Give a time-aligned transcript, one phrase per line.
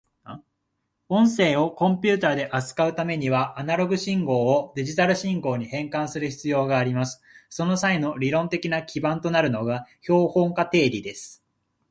[1.09, 7.21] 音声をコンピュータで扱うためには、アナログ信号をデジタル信号に変換する必要があります。
[7.51, 11.43] その際の理論的な基盤となるのが標本化定理です。